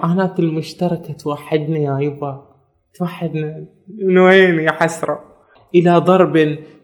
[0.00, 2.44] العنات المشتركة توحدنا يا يبا.
[2.98, 3.64] توحدنا.
[3.98, 5.20] من وين يا حسرة؟
[5.74, 6.36] إلى ضرب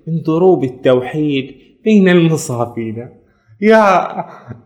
[0.06, 1.54] من ضروب التوحيد
[1.84, 3.08] بين المصافين.
[3.60, 4.08] يا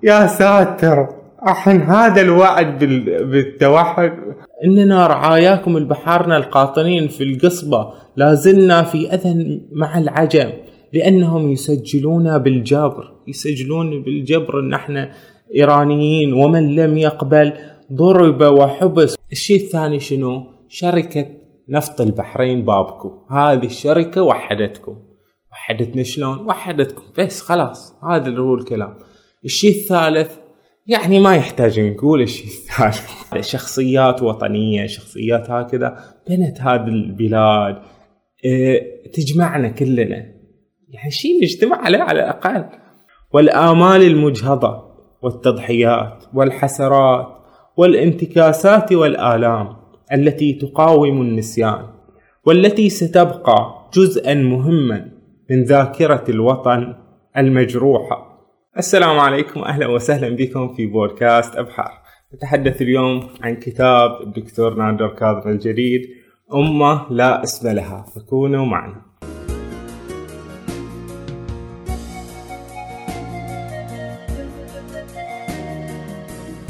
[0.03, 1.09] يا ساتر.
[1.48, 2.85] أحن هذا الوعد
[3.30, 4.12] بالتوحد؟
[4.65, 7.92] إننا رعاياكم البحارنا القاطنين في القصبة.
[8.17, 10.51] لازلنا في أذى مع العجم.
[10.92, 13.13] لأنهم يسجلون بالجبر.
[13.28, 15.10] يسجلون بالجبر إن إحنا
[15.54, 16.33] إيرانيين.
[16.33, 17.52] ومن لم يقبل
[17.92, 19.16] ضرب وحبس.
[19.32, 21.27] الشيء الثاني شنو؟ شركة
[21.68, 23.12] نفط البحرين بابكو.
[23.30, 24.96] هذه الشركة وحدتكم.
[25.52, 27.02] وحدتنا شلون؟ وحدتكم.
[27.18, 28.98] بس خلاص هذا هو الكلام.
[29.44, 30.36] الشيء الثالث
[30.86, 33.10] يعني ما يحتاج نقول الشيء الثالث.
[33.52, 36.05] شخصيات وطنية شخصيات هكذا.
[36.28, 37.82] بنت هذه البلاد.
[38.46, 38.80] آه
[39.14, 40.36] تجمعنا كلنا.
[40.88, 42.64] يعني شيء نجتمع عليه على الأقل.
[43.32, 44.86] والآمال المجهضة
[45.22, 47.35] والتضحيات والحسرات
[47.76, 49.76] والانتكاسات والآلام
[50.12, 51.86] التي تقاوم النسيان
[52.46, 55.08] والتي ستبقى جزءا مهما
[55.50, 56.94] من ذاكرة الوطن
[57.36, 58.27] المجروحة.
[58.78, 61.92] السلام عليكم أهلا وسهلا بكم في بودكاست أبحار
[62.34, 66.00] نتحدث اليوم عن كتاب الدكتور نادر كاظم الجديد
[66.55, 69.02] أمة لا اسم لها فكونوا معنا.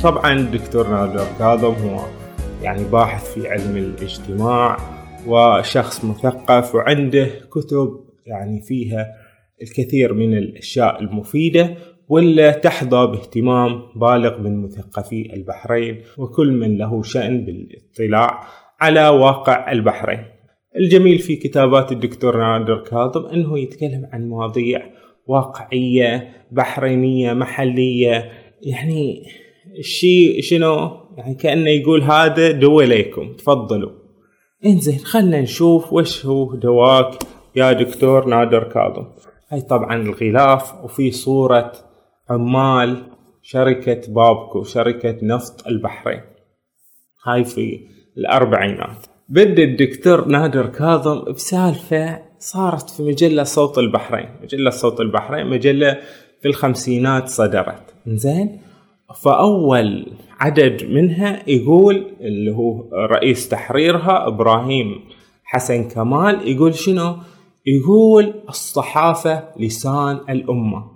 [0.06, 2.04] طبعا الدكتور نادر كاظم هو
[2.62, 4.76] يعني باحث في علم الاجتماع
[5.26, 9.06] وشخص مثقف وعنده كتب يعني فيها
[9.62, 11.74] الكثير من الأشياء المفيدة
[12.08, 18.41] ولا تحظى باهتمام بالغ من مثقفي البحرين وكل من له شأن بالاطلاع
[18.80, 20.24] على واقع البحرين.
[20.76, 24.82] الجميل في كتابات الدكتور نادر كاظم إنه يتكلم عن مواضيع
[25.26, 28.30] واقعية بحرينية محلية
[28.62, 29.22] يعني
[29.78, 33.91] الشيء شنو؟ يعني كأنه يقول هذا دوليكم تفضلوا.
[34.67, 37.14] إنزين خلنا نشوف وش هو دواك.
[37.56, 39.06] يا دكتور نادر كاظم.
[39.48, 41.72] هاي طبعا الغلاف وفي صورة
[42.31, 43.03] عمال
[43.43, 46.21] شركة بابكو شركة نفط البحرين.
[47.25, 47.81] هاي في
[48.19, 49.06] الأربعينات.
[49.28, 54.28] بدأ الدكتور نادر كاظم بسالفة صارت في مجلة صوت البحرين.
[54.43, 55.99] مجلة صوت البحرين مجلة
[56.43, 57.94] في الخمسينات صدرت.
[58.06, 58.60] زين
[59.15, 65.00] فأول عدد منها يقول اللي هو رئيس تحريرها إبراهيم
[65.44, 67.17] حسن كمال يقول شنو؟
[67.67, 70.91] يقول الصحافة لسان الأمة.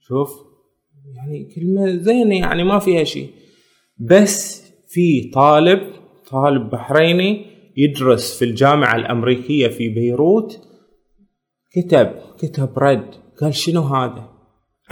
[0.00, 0.30] شوف
[1.16, 3.30] يعني كلمة زينة يعني ما فيها شيء.
[3.98, 5.80] بس في طالب
[6.30, 7.46] طالب بحريني
[7.76, 10.60] يدرس في الجامعة الأمريكية في بيروت
[11.72, 14.28] كتب كتب رد قال شنو هذا؟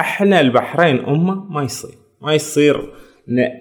[0.00, 1.99] أحنا البحرين أمة ما يصير.
[2.22, 2.92] ما يصير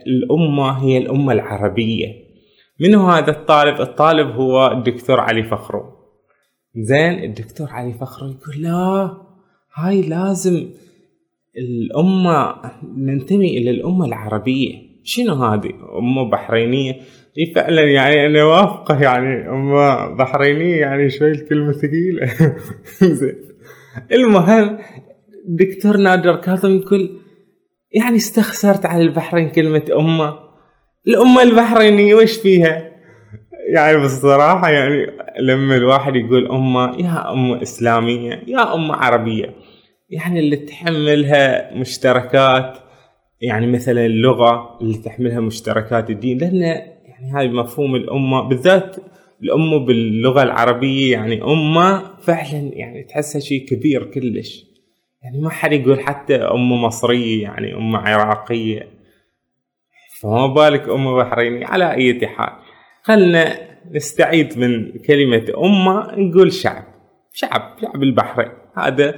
[0.07, 2.29] الأمة هي الأمة العربية.
[2.79, 5.83] منو هذا الطالب؟ الطالب هو الدكتور علي فخرو.
[6.75, 9.17] زين الدكتور علي فخرو يقول لا
[9.75, 10.69] هاي لازم
[11.57, 12.55] الأمة
[12.97, 14.89] ننتمي إلى الأمة العربية.
[15.03, 16.93] شنو هذه؟ أمة بحرينية؟
[17.37, 22.33] إي فعلا يعني أنا وافقة يعني أمة بحرينية يعني شوي الكلمة ثقيلة.
[23.19, 23.35] زين.
[24.11, 24.77] المهم
[25.45, 27.19] دكتور نادر كاظم يقول
[27.91, 30.39] يعني استخسرت على البحرين كلمة أمة.
[31.07, 32.89] الأمة البحرينية وش فيها؟
[33.73, 35.07] يعني بصراحة يعني
[35.39, 39.55] لما الواحد يقول أمة يا أمة إسلامية يا أمة عربية.
[40.09, 42.77] يعني اللي تحملها مشتركات
[43.41, 46.37] يعني مثلا اللغة اللي تحملها مشتركات الدين.
[46.37, 48.95] لأن يعني هاي مفهوم الأمة بالذات
[49.43, 54.68] الأمة باللغة العربية يعني أمة فعلا يعني تحسها شيء كبير كلش.
[55.23, 58.87] يعني ما حد يقول حتى أمه مصرية يعني أمه عراقية.
[60.21, 62.53] فما بالك أمه بحرينية على أي حال.
[63.03, 66.83] خلنا نستعيد من كلمة أمة نقول شعب.
[67.33, 68.51] شعب شعب البحرين.
[68.77, 69.15] هذا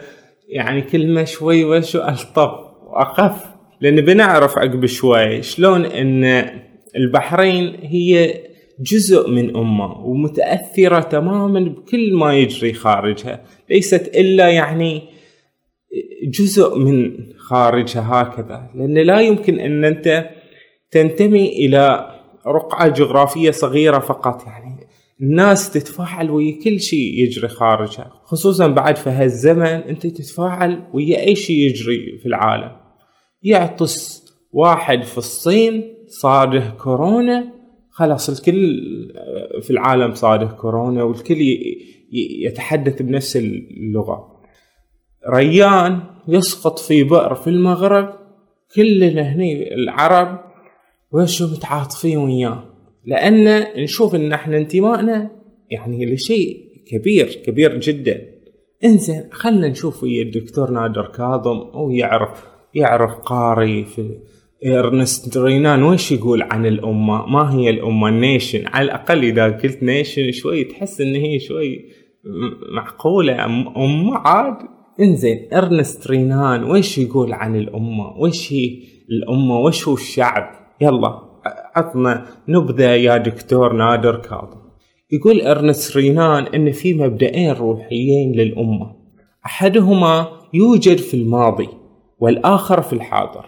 [0.50, 2.51] يعني كلمة شوي وشو ألطف
[2.83, 3.45] وأخف.
[3.81, 6.50] لأن بنعرف عقب شوي شلون أن
[6.95, 8.33] البحرين هي
[8.80, 13.42] جزء من أمة ومتأثرة تماما بكل ما يجري خارجها.
[13.69, 15.01] ليست إلا يعني
[16.23, 20.29] جزء من خارجها هكذا لأن لا يمكن أن أنت
[20.91, 22.11] تنتمي إلى
[22.47, 24.47] رقعة جغرافية صغيرة فقط.
[24.47, 24.88] يعني
[25.21, 31.35] الناس تتفاعل ويا كل شيء يجري خارجها خصوصا بعد في هالزمن أنت تتفاعل ويا أي
[31.35, 32.71] شيء يجري في العالم.
[33.43, 37.53] يعطس واحد في الصين صاده كورونا
[37.89, 38.81] خلاص الكل
[39.61, 41.57] في العالم صاده كورونا والكل
[42.45, 44.31] يتحدث بنفس اللغة.
[45.29, 48.13] ريان يسقط في بئر في المغرب
[48.75, 50.39] كلنا هني العرب
[51.12, 52.63] وشو متعاطفين وياه؟
[53.06, 55.31] لأن نشوف إن إحنا انتمائنا
[55.69, 56.57] يعني لشيء
[56.88, 58.21] كبير كبير جدا.
[58.83, 62.44] إنزين خلنا نشوف ويا الدكتور نادر كاظم هو يعرف
[62.74, 64.17] يعرف قاري في
[64.65, 68.68] إرنست رينان وش يقول عن الأمة؟ ما هي الأمة؟ ال nation.
[68.67, 71.85] على الأقل إذا قلت nation شوي تحس إن هي شوي
[72.75, 73.45] معقولة.
[73.45, 74.56] أمة عاد
[75.01, 80.51] انزين إرنست رينان وش يقول عن الأمة؟ وش هي الأمة؟ وش هو الشعب؟
[80.81, 81.19] يلا
[81.75, 84.62] عطنا نبذة يا دكتور نادر كاظم.
[85.12, 88.95] يقول إرنست رينان إن في مبدئين روحيين للأمة.
[89.45, 91.69] أحدهما يوجد في الماضي
[92.19, 93.45] والآخر في الحاضر.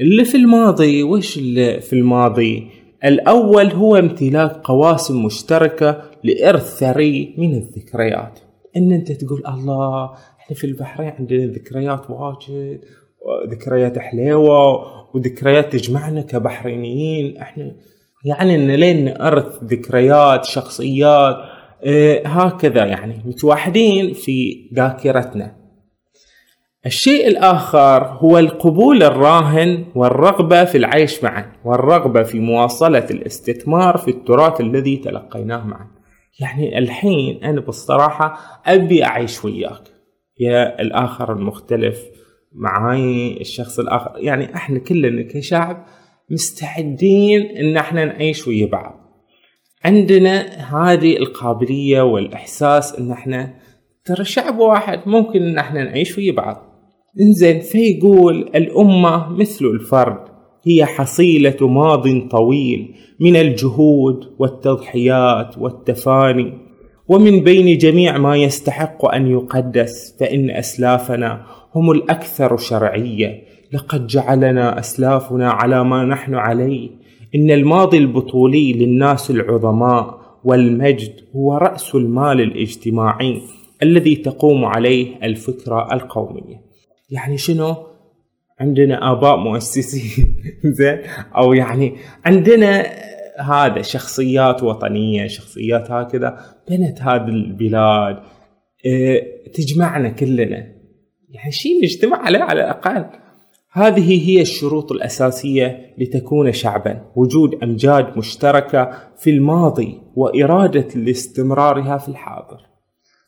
[0.00, 2.66] اللي في الماضي وش اللي في الماضي؟
[3.04, 8.38] الأول هو امتلاك قواسم مشتركة لإرث ثري من الذكريات.
[8.76, 10.10] إن أنت تقول الله
[10.50, 12.80] إحنا في البحرين عندنا ذكريات واجد
[13.50, 17.36] ذكريات حليوة وذكريات تجمعنا كبحرينيين.
[17.36, 17.72] إحنا
[18.24, 21.36] يعني إن لين نأرث ذكريات شخصيات
[21.84, 25.56] آه هكذا يعني متوحدين في ذاكرتنا.
[26.86, 34.60] الشيء الآخر هو القبول الراهن والرغبة في العيش معا والرغبة في مواصلة الاستثمار في التراث
[34.60, 35.86] الذي تلقيناه معا.
[36.40, 39.89] يعني الحين أنا بالصراحة أبي أعيش وياك.
[40.40, 42.00] يا الآخر المختلف
[42.52, 44.10] معاي الشخص الآخر.
[44.16, 45.84] يعني إحنا كلنا كشعب
[46.30, 49.00] مستعدين إن إحنا نعيش ويا بعض.
[49.84, 53.54] عندنا هذه القابلية والإحساس إن إحنا
[54.04, 56.56] ترى شعب واحد ممكن إن إحنا نعيش ويا بعض.
[57.20, 60.24] إنزين فيقول الأمة مثل الفرد
[60.66, 66.69] هي حصيلة ماض طويل من الجهود والتضحيات والتفاني.
[67.10, 73.42] ومن بين جميع ما يستحق أن يقدس فإن أسلافنا هم الأكثر شرعية.
[73.72, 76.90] لقد جعلنا أسلافنا على ما نحن عليه.
[77.34, 83.40] إن الماضي البطولي للناس العظماء والمجد هو رأس المال الاجتماعي
[83.82, 86.60] الذي تقوم عليه الفكرة القومية.
[87.10, 87.74] يعني شنو؟
[88.60, 90.36] عندنا آباء مؤسسين
[90.78, 90.98] زين؟
[91.36, 91.92] أو يعني
[92.24, 92.86] عندنا
[93.40, 98.16] هذا شخصيات وطنية شخصيات هكذا بنت هذه البلاد
[98.86, 99.22] آه
[99.54, 100.66] تجمعنا كلنا.
[101.30, 103.06] يعني شيء نجتمع عليه على الأقل.
[103.72, 107.00] هذه هي الشروط الأساسية لتكون شعبا.
[107.16, 112.60] وجود أمجاد مشتركة في الماضي وإرادة لاستمرارها في الحاضر.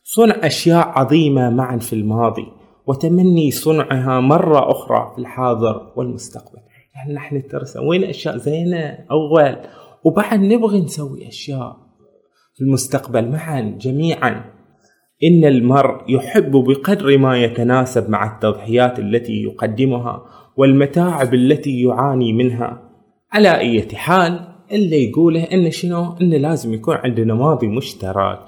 [0.03, 2.45] صنع أشياء عظيمة معا في الماضي
[2.87, 6.59] وتمني صنعها مرة أخرى في الحاضر والمستقبل.
[6.95, 9.55] يعني نحن ترى سوينا أشياء زينة أول.
[10.03, 11.77] وبعد نبغي نسوي أشياء
[12.55, 14.45] في المستقبل معا جميعا.
[15.23, 20.25] إن المرء يحب بقدر ما يتناسب مع التضحيات التي يقدمها
[20.57, 22.89] والمتاعب التي يعاني منها.
[23.31, 28.39] على أي حال اللي يقوله إن شنو؟ إن لازم يكون عندنا ماضي مشترك.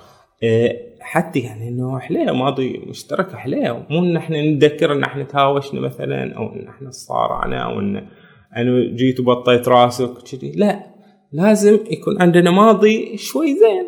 [0.44, 5.82] إيه حتى يعني إنه حليه ماضي مشترك حليه مو إن إحنا نتذكر إن إحنا تهاوشنا
[5.82, 8.08] مثلا أو إن إحنا صارعنا أو إن
[8.56, 10.95] أنا جيت وبطيت راسك كذي لا
[11.36, 13.86] لازم يكون عندنا ماضي شوي زين.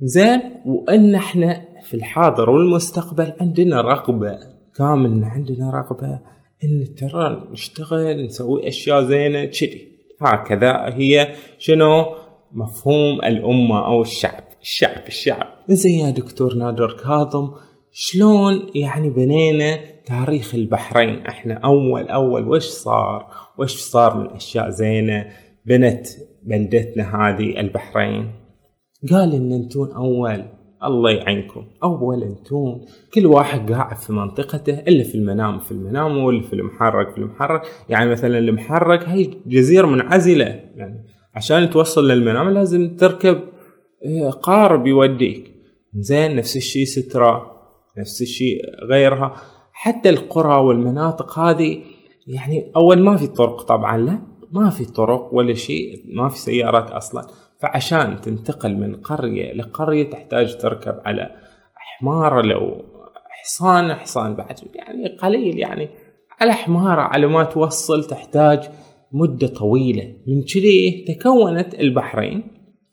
[0.00, 4.38] زين وإن إحنا في الحاضر والمستقبل عندنا رغبة
[4.76, 6.20] كامل عندنا رغبة
[6.64, 9.88] إن ترى نشتغل نسوي أشياء زينة كذي.
[10.20, 12.04] هكذا هي شنو؟
[12.52, 14.44] مفهوم الأمة أو الشعب.
[14.62, 15.46] الشعب الشعب.
[15.68, 17.50] زي يا دكتور نادر كاظم
[17.92, 23.26] شلون يعني بنينا تاريخ البحرين؟ إحنا أول أول وش صار؟
[23.58, 25.26] وش صار من أشياء زينة؟
[25.66, 26.06] بنت
[26.42, 28.30] بلدتنا هذه البحرين.
[29.12, 30.44] قال إن أنتون أول.
[30.84, 31.64] الله يعينكم.
[31.82, 32.84] أول أنتون.
[33.14, 35.58] كل واحد قاعد في منطقته اللي في المنام.
[35.58, 40.44] في المنام واللي في المحرق في المحرق يعني مثلا المحرق هي جزيرة منعزلة.
[40.76, 41.04] يعني
[41.34, 43.40] عشان توصل للمنام لازم تركب
[44.42, 45.54] قارب يوديك.
[45.94, 47.46] زين نفس الشيء سترة
[47.98, 49.34] نفس الشيء غيرها.
[49.72, 51.82] حتى القرى والمناطق هذه
[52.26, 54.29] يعني أول ما في طرق طبعا لا.
[54.52, 57.26] ما في طرق ولا شيء ما في سيارات أصلا.
[57.60, 61.30] فعشان تنتقل من قرية لقرية تحتاج تركب على
[61.76, 62.84] حمار لو
[63.28, 65.88] حصان حصان بعد يعني قليل يعني.
[66.40, 68.70] على حمارة على ما توصل تحتاج
[69.12, 70.16] مدة طويلة.
[70.26, 72.42] من كذي تكونت البحرين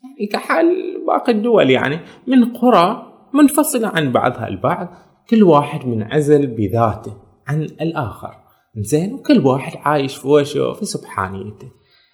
[0.02, 0.66] يعني كحال
[1.06, 4.88] باقي الدول يعني من قرى منفصلة عن بعضها البعض
[5.30, 8.34] كل واحد منعزل بذاته عن الآخر.
[8.82, 11.68] زين وكل واحد عايش في وشه في سبحانيته.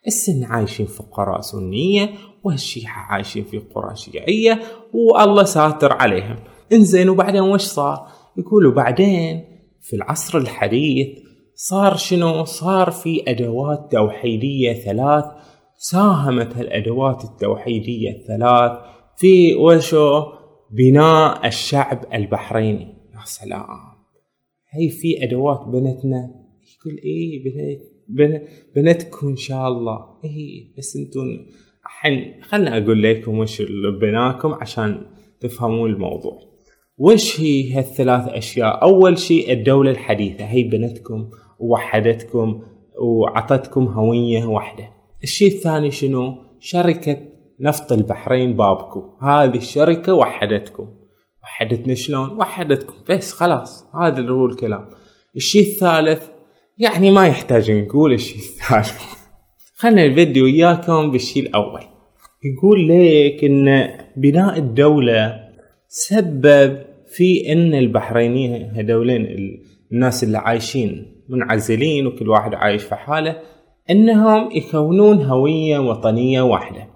[0.07, 2.11] السن عايشين في قرى سنية
[2.45, 6.37] والشيعة عايشين في قرى شيعية والله ساتر عليهم.
[6.73, 8.07] انزين وبعدين وش صار؟
[8.37, 9.45] يقولوا بعدين
[9.81, 11.19] في العصر الحديث
[11.55, 15.25] صار شنو؟ صار في أدوات توحيدية ثلاث.
[15.77, 18.73] ساهمت هالأدوات التوحيدية الثلاث
[19.17, 20.23] في وشو؟
[20.71, 22.95] بناء الشعب البحريني.
[23.15, 23.67] يا سلام.
[24.71, 26.44] هي في أدوات بنتنا
[26.87, 27.45] يقول إيه
[28.09, 28.43] بنت
[28.77, 29.99] بنتكم إن شاء الله.
[30.25, 31.47] إيه بس أنتم
[31.87, 33.63] الحين خلنا أقول لكم وش
[34.01, 35.07] بناكم عشان
[35.41, 36.39] تفهمون الموضوع.
[36.99, 40.45] وش هي هالثلاث أشياء؟ أول شيء الدولة الحديثة.
[40.45, 42.63] هي بنتكم ووحدتكم
[43.01, 44.91] وعطتكم هوية واحدة.
[45.23, 47.17] الشيء الثاني شنو؟ شركة
[47.61, 49.03] نفط البحرين بابكو.
[49.23, 50.89] هذه الشركة وحدتكم.
[51.43, 52.95] وحدتنا شلون؟ وحدتكم.
[53.11, 54.91] بس خلاص هذا هو الكلام.
[55.37, 56.34] الشيء الثالث
[56.79, 59.03] يعني ما يحتاج نقول الشيء الثالث
[59.81, 61.81] خلنا الفيديو وياكم بالشيء الأول.
[62.45, 65.41] يقول لك إن بناء الدولة
[65.89, 66.79] سبب
[67.09, 69.27] في إن البحرينيين هذولين
[69.93, 73.37] الناس اللي عايشين منعزلين وكل واحد عايش في حاله
[73.91, 76.89] إنهم يكونون هوية وطنية واحدة.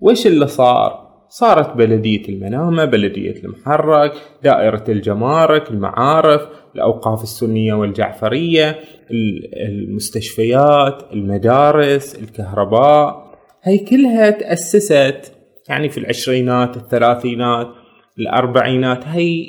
[0.00, 1.03] وش اللي صار؟
[1.34, 8.80] صارت بلدية المنامة بلدية المحرق دائرة الجمارك المعارف الأوقاف السنية والجعفرية
[9.56, 13.34] المستشفيات المدارس الكهرباء.
[13.62, 15.32] هي كلها تأسست
[15.68, 17.68] يعني في العشرينات الثلاثينات
[18.18, 19.04] الأربعينات.
[19.04, 19.46] هي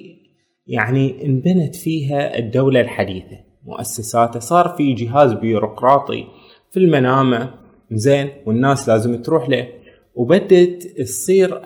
[0.68, 4.40] يعني انبنت فيها الدولة الحديثة مؤسساتها.
[4.40, 6.24] صار في جهاز بيروقراطي
[6.72, 7.54] في المنامة.
[7.92, 9.85] زين والناس لازم تروح له.
[10.16, 11.62] وبدت تصير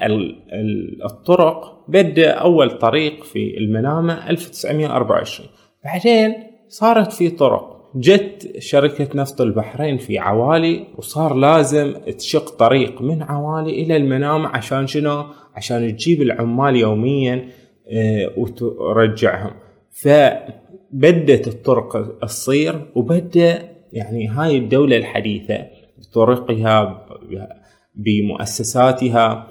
[1.05, 5.49] الطرق بدأ أول طريق في المنامة 1924
[5.83, 6.33] بعدين
[6.67, 7.79] صارت في طرق.
[7.95, 14.87] جت شركة نفط البحرين في عوالي وصار لازم تشق طريق من عوالي إلى المنامة عشان
[14.87, 15.25] شنو؟
[15.55, 17.49] عشان تجيب العمال يوميا
[17.91, 19.51] آه، وترجعهم.
[19.91, 27.05] فبدت الطرق تصير وبدأ يعني هاي الدولة الحديثة بطرقها
[28.05, 29.47] بمؤسساتها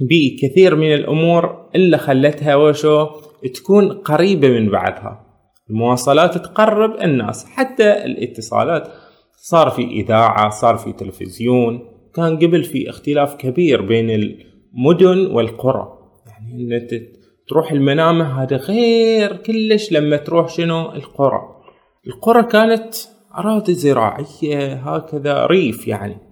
[0.00, 3.06] بكثير من الأمور اللي خلتها وشو؟
[3.54, 5.26] تكون قريبة من بعضها.
[5.70, 8.88] المواصلات تقرب الناس حتى الاتصالات.
[9.36, 11.80] صار في إذاعة صار في تلفزيون.
[12.14, 15.88] كان قبل في اختلاف كبير بين المدن والقرى.
[16.26, 16.88] يعني ان
[17.48, 21.40] تروح المنامة هذا غير كلش لما تروح شنو؟ القرى.
[22.06, 22.94] القرى كانت
[23.38, 26.31] أراضي زراعية هكذا ريف يعني.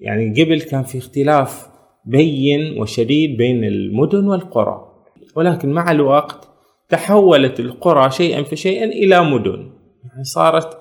[0.00, 1.68] يعني قبل كان في اختلاف
[2.04, 4.90] بين وشديد بين المدن والقرى
[5.36, 6.48] ولكن مع الوقت
[6.88, 9.70] تحولت القرى شيئا فشيئا إلى مدن.
[10.04, 10.78] يعني صارت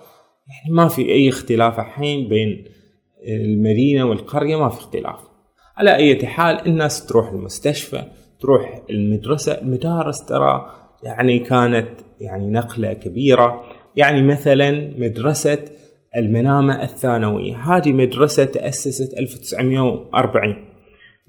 [0.48, 2.66] يعني ما في أي اختلاف الحين بين
[3.28, 5.20] المدينة والقرية ما في اختلاف.
[5.78, 8.04] على أي حال الناس تروح المستشفى
[8.40, 10.72] تروح المدرسة المدارس ترى
[11.04, 11.90] يعني كانت
[12.22, 13.64] يعني نقلة كبيرة.
[13.96, 15.60] يعني مثلا مدرسة
[16.16, 17.56] المنامة الثانوية.
[17.56, 20.56] هذه مدرسة تأسست 1940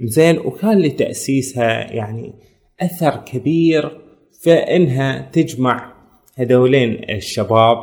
[0.00, 2.32] زين وكان لتأسيسها يعني
[2.80, 3.98] أثر كبير
[4.44, 5.92] فإنها تجمع
[6.36, 7.76] هذولين الشباب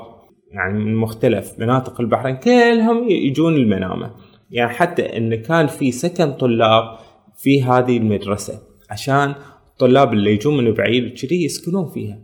[0.52, 4.12] يعني من مختلف مناطق البحرين كلهم يجون المنامة.
[4.52, 6.98] يعني حتى إن كان في سكن طلاب
[7.38, 9.36] في هذه المدرسة عشان
[9.68, 12.20] الطلاب اللي يجون من بعيد كذي يسكنون فيها.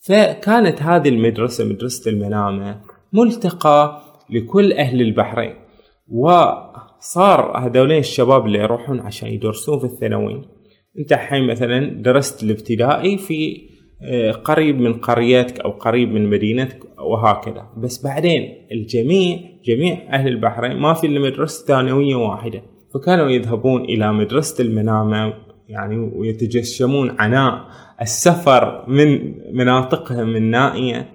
[0.00, 2.80] فكانت هذه المدرسة مدرسة المنامة
[3.12, 5.54] ملتقى لكل أهل البحرين.
[6.08, 10.42] وصار هذولين الشباب اللي يروحون عشان يدرسون في الثانوي
[10.98, 13.72] أنت الحين مثلا درست الابتدائي في
[14.04, 17.66] آه، قريب من قريتك أو قريب من مدينتك وهكذا.
[17.76, 22.62] بس بعدين الجميع جميع أهل البحرين ما في إلا مدرسة ثانوية واحدة.
[22.94, 25.34] فكانوا يذهبون إلى مدرسة المنامة
[25.68, 27.64] يعني ويتجشمون عناء.
[28.00, 31.08] السفر من مناطقهم النائية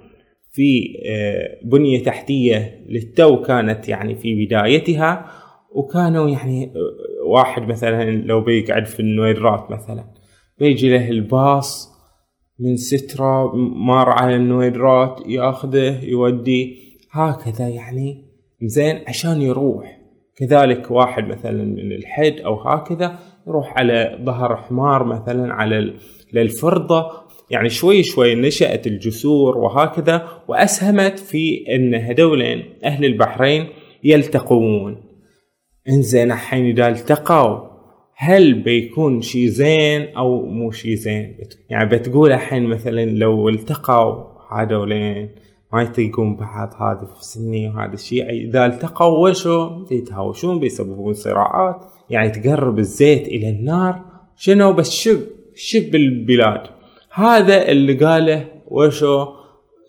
[0.57, 5.25] في آه، بنية تحتية للتو كانت يعني في بدايتها
[5.71, 10.05] وكانوا يعني آه، واحد مثلا لو بيقعد في النويرات مثلا
[10.59, 11.89] بيجي له الباص
[12.59, 16.77] من سترة مار على النويرات ياخذه يودي
[17.11, 18.25] هكذا يعني
[18.61, 19.97] زين عشان يروح.
[20.35, 25.93] كذلك واحد مثلا من الحد أو هكذا يروح على ظهر حمار مثلا على
[26.33, 33.67] للفرضة يعني شوي شوي نشأت الجسور وهكذا وأسهمت في أن هذولين أهل البحرين
[34.03, 35.03] يلتقون.
[35.89, 37.67] انزين الحين إذا التقوا
[38.15, 41.37] هل بيكون شي زين أو مو شي زين؟
[41.69, 45.29] يعني بتقول الحين مثلا لو التقوا هذولين
[45.73, 52.29] ما يطيقون بعض هذا في سني وهذا الشيء إذا التقوا وشو؟ يتهاوشون بيسببون صراعات يعني
[52.29, 54.01] تقرب الزيت إلى النار.
[54.37, 55.19] شنو بس شب
[55.55, 56.76] شب البلاد
[57.17, 59.25] هذا اللي قاله وشو؟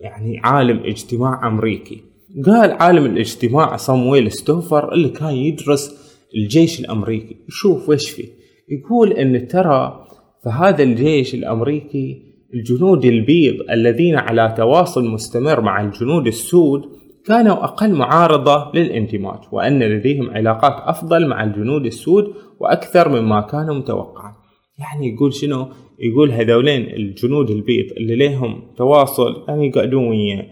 [0.00, 2.02] يعني عالم اجتماع أمريكي.
[2.46, 5.94] قال عالم الاجتماع صامويل ستوفر اللي كان يدرس
[6.36, 7.36] الجيش الأمريكي.
[7.48, 8.28] يشوف وش فيه.
[8.68, 10.06] يقول إن ترى
[10.44, 12.22] فهذا الجيش الأمريكي
[12.54, 16.82] الجنود البيض الذين على تواصل مستمر مع الجنود السود
[17.26, 24.34] كانوا أقل معارضة للاندماج وأن لديهم علاقات أفضل مع الجنود السود وأكثر مما كان متوقعا
[24.78, 25.68] يعني يقول شنو؟
[25.98, 30.46] يقول هذولين الجنود البيض اللي لهم تواصل يعني يقعدون ويا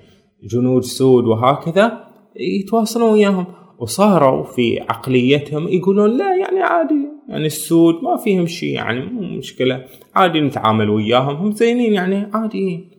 [0.44, 3.46] جنود سود وهكذا يتواصلون وياهم.
[3.78, 9.84] وصاروا في عقليتهم يقولون لا يعني عادي يعني السود ما فيهم شيء يعني مو مشكلة
[10.14, 12.90] عادي نتعامل وياهم هم زينين يعني عاديين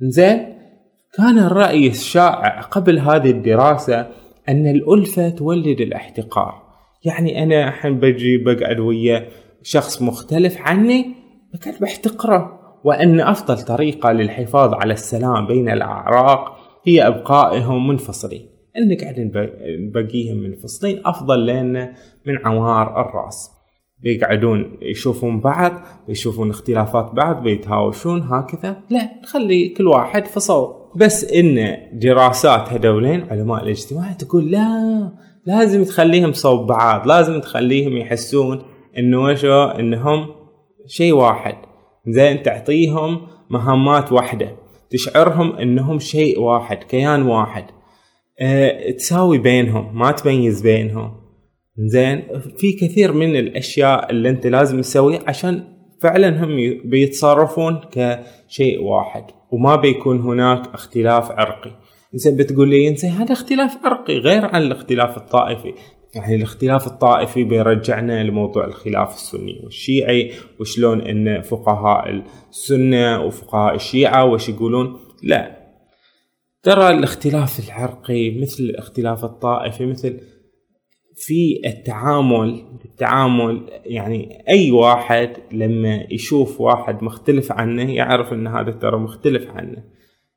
[0.00, 0.58] زين
[1.16, 4.06] كان الرأي الشائع قبل هذه الدراسة
[4.48, 6.62] أن الألفة تولد الاحتقار.
[7.04, 9.28] يعني أنا الحين بجي بقعد ويا
[9.62, 11.06] شخص مختلف عني
[11.54, 18.46] بقعد بحتقره وأن أفضل طريقة للحفاظ على السلام بين الأعراق هي إبقائهم منفصلين.
[18.76, 19.32] أن قاعد
[19.80, 21.94] نبقيهم منفصلين أفضل لنا
[22.26, 23.50] من عوار الرأس.
[24.02, 25.72] بيقعدون يشوفون بعض
[26.08, 28.76] بيشوفون اختلافات بعض بيتهاوشون هكذا.
[28.90, 30.78] لا نخلي كل واحد صوب.
[30.96, 35.12] بس إن دراسات هذولين علماء الاجتماع تقول لا
[35.46, 38.62] لازم تخليهم صوب بعض لازم تخليهم يحسون
[38.98, 40.37] إنه وشو؟ إنهم
[40.88, 41.54] شيء واحد.
[42.06, 44.56] زين تعطيهم مهمات واحدة.
[44.90, 47.64] تشعرهم إنهم شيء واحد كيان واحد.
[48.40, 51.20] أه تساوي بينهم ما تميز بينهم.
[51.78, 52.22] زين
[52.56, 55.64] في كثير من الأشياء اللي أنت لازم تسويها عشان
[56.02, 61.70] فعلا هم بيتصرفون كشيء واحد وما بيكون هناك اختلاف عرقي.
[62.14, 65.74] زين بتقول لي هذا اختلاف عرقي غير عن الاختلاف الطائفي.
[66.14, 69.60] يعني الاختلاف الطائفي بيرجعنا لموضوع الخلاف السني.
[69.64, 75.58] والشيعي وشلون إن فقهاء السنة وفقهاء الشيعة وش يقولون؟ لا.
[76.62, 80.20] ترى الاختلاف العرقي مثل الاختلاف الطائفي مثل
[81.16, 88.98] في التعامل التعامل يعني أي واحد لما يشوف واحد مختلف عنه يعرف إن هذا ترى
[88.98, 89.84] مختلف عنه.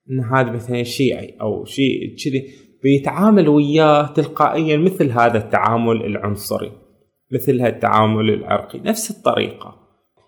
[0.09, 2.70] إن هذا مثلا شيعي أو شيء كذي.
[2.83, 6.71] بيتعامل وياه تلقائيا مثل هذا التعامل العنصري
[7.31, 9.75] مثل هذا التعامل العرقي نفس الطريقة.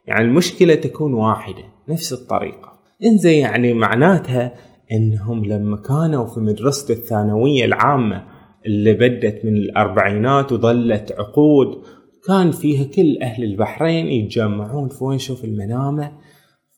[0.08, 2.74] يعني المشكلة تكون واحدة نفس الطريقة.
[3.06, 4.54] انزين يعني معناتها
[4.92, 8.24] إنهم لما كانوا في مدرسة الثانوية العامة
[8.66, 11.84] اللي بدت من الأربعينات وظلت عقود
[12.28, 16.12] كان فيها كل أهل البحرين يتجمعون في وين شوف المنامة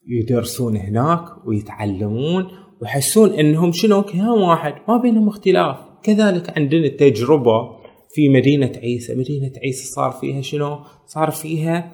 [0.07, 2.47] يدرسون هناك ويتعلمون
[2.81, 4.73] ويحسون إنهم شنو؟ كيان واحد.
[4.87, 5.77] ما بينهم اختلاف.
[6.03, 7.69] كذلك عندنا تجربة
[8.13, 9.15] في مدينة عيسى.
[9.15, 11.91] مدينة عيسى صار فيها شنو؟ صار فيها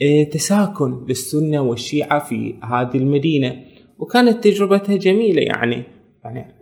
[0.00, 3.56] إيه تساكن للسنة والشيعة في هذه المدينة.
[3.98, 5.82] وكانت تجربتها جميلة يعني.
[6.24, 6.56] يعني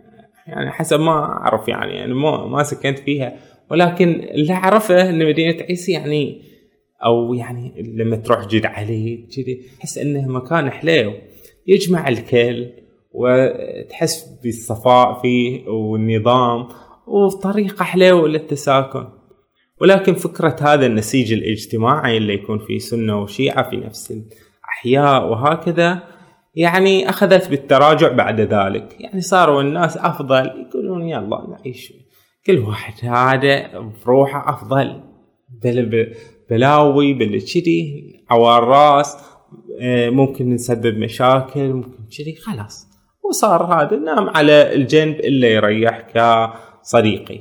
[0.47, 3.35] يعني حسب ما أعرف يعني يعني ما ما سكنت فيها.
[3.71, 6.41] ولكن اللي أعرفه إن مدينة عيسى يعني
[7.05, 11.13] أو يعني لما تروح جد علي كذي تحس إنه مكان حليو
[11.67, 12.84] يجمع الكل.
[13.15, 16.67] وتحس بالصفاء فيه والنظام
[17.07, 19.07] وطريقة حلوة للتساكن.
[19.81, 26.03] ولكن فكرة هذا النسيج الاجتماعي اللي يكون فيه سنة وشيعة في نفس الأحياء وهكذا
[26.55, 28.95] يعني أخذت بالتراجع بعد ذلك.
[28.99, 31.93] يعني صاروا الناس أفضل يقولون يلا نعيش
[32.45, 35.01] كل واحد هذا بروحه أفضل.
[35.63, 36.11] بل
[36.49, 37.41] بلاوي بل
[38.29, 39.17] عوار راس
[39.81, 42.94] آه، ممكن نسبب مشاكل ممكن كذي خلاص.
[43.29, 47.39] وصار هذا نام على الجنب اللي يريح كصديقي.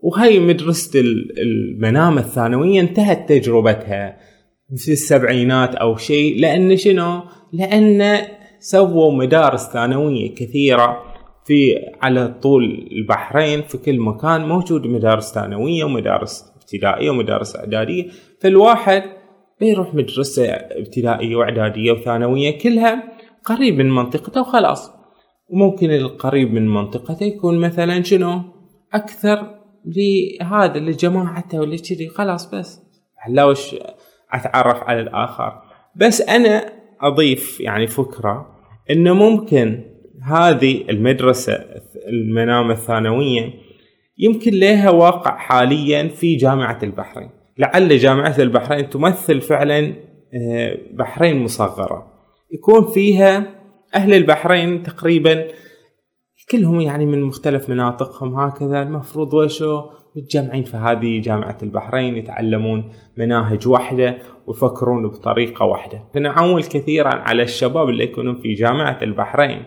[0.00, 1.00] وهي مدرسة
[1.38, 4.16] المنامة الثانوية انتهت تجربتها
[4.76, 6.40] في السبعينات أو شيء.
[6.40, 8.18] لأن شنو؟ لأن
[8.60, 11.02] سووا مدارس ثانوية كثيرة
[11.46, 18.06] في على طول البحرين في كل مكان موجود مدارس ثانوية ومدارس ابتدائية ومدارس إعدادية.
[18.40, 19.02] فالواحد
[19.60, 23.02] بيروح مدرسة ابتدائية وإعدادية وثانوية كلها
[23.44, 25.01] قريب من منطقته وخلاص.
[25.52, 28.42] وممكن القريب من منطقته يكون مثلا شنو؟
[28.94, 32.82] أكثر لهذا لجماعته ولا كذي خلاص بس.
[33.28, 33.76] لا وش
[34.32, 35.62] أتعرف على الآخر؟
[35.96, 38.46] بس أنا أضيف يعني فكرة
[38.90, 39.84] إنه ممكن
[40.22, 41.52] هذه المدرسة
[42.08, 43.54] المنامة الثانوية
[44.18, 47.30] يمكن لها واقع حاليا في جامعة البحرين.
[47.58, 49.94] لعل جامعة البحرين تمثل فعلا
[50.34, 52.12] آه، بحرين مصغرة.
[52.52, 53.61] يكون فيها
[53.94, 55.44] أهل البحرين تقريبا
[56.50, 58.82] كلهم يعني من مختلف مناطقهم هكذا.
[58.82, 59.82] المفروض وشو
[60.16, 66.04] متجمعين في هذه جامعة البحرين يتعلمون مناهج واحدة ويفكرون بطريقة واحدة.
[66.14, 69.62] فنعول كثيرا على الشباب اللي يكونون في جامعة البحرين.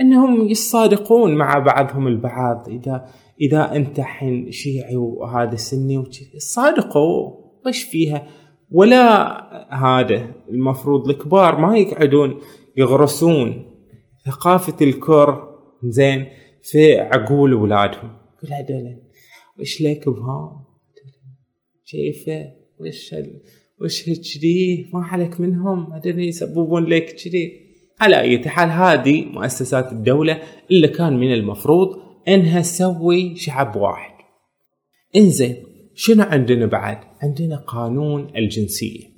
[0.00, 2.68] إنهم يصادقون مع بعضهم البعض.
[2.68, 3.06] إذا
[3.40, 6.04] إذا أنت حين شيعي وهذا سني
[6.38, 7.30] صادقوا.
[7.66, 8.26] وش فيها؟
[8.70, 12.40] ولا هذا المفروض الكبار ما يقعدون
[12.78, 13.68] يغرسون.
[14.26, 16.26] ثقافة الكر زين
[16.62, 18.10] في عقول اولادهم
[18.40, 18.96] كل هذول
[19.60, 20.66] وش لك بها
[21.84, 23.14] شايفه؟ وش
[23.80, 27.68] وش كذي ما عليك منهم؟ هذول يسببون لك كذي
[28.00, 31.88] على أي حال هذه مؤسسات الدولة اللي كان من المفروض
[32.28, 34.14] إنها تسوي شعب واحد.
[35.16, 35.56] إنزين
[35.94, 39.17] شنو عندنا بعد؟ عندنا قانون الجنسية.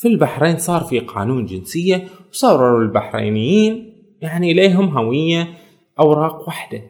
[0.00, 5.48] في البحرين صار في قانون جنسية وصاروا البحرينيين يعني ليهم هوية
[5.98, 6.82] أوراق واحدة.